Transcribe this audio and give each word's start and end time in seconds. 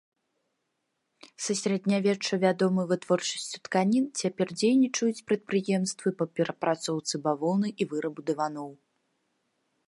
Са 1.47 1.53
сярэднявечча 1.59 2.33
вядомы 2.45 2.81
вытворчасцю 2.91 3.57
тканін, 3.69 4.05
цяпер 4.23 4.47
дзейнічаюць 4.61 5.23
прадпрыемствы 5.29 6.09
па 6.23 6.29
перапрацоўцы 6.39 7.13
бавоўны 7.29 7.67
і 7.81 7.89
вырабу 7.95 8.21
дываноў. 8.33 8.69